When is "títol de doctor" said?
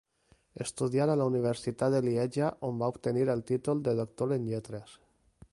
3.53-4.39